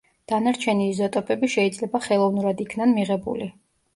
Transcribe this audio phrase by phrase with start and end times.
[0.31, 3.51] დანარჩენი იზოტოპები შეიძლება ხელოვნურად იქნან მიღებული.